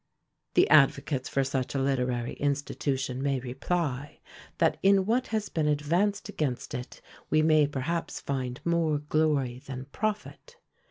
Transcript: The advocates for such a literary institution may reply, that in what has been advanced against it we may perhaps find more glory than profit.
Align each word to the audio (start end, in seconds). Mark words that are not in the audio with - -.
The 0.55 0.67
advocates 0.71 1.29
for 1.29 1.43
such 1.43 1.75
a 1.75 1.79
literary 1.79 2.33
institution 2.33 3.21
may 3.21 3.39
reply, 3.39 4.19
that 4.57 4.79
in 4.81 5.05
what 5.05 5.27
has 5.27 5.47
been 5.47 5.67
advanced 5.67 6.27
against 6.27 6.73
it 6.73 7.01
we 7.29 7.43
may 7.43 7.67
perhaps 7.67 8.19
find 8.19 8.59
more 8.65 8.97
glory 8.97 9.59
than 9.59 9.85
profit. 9.91 10.57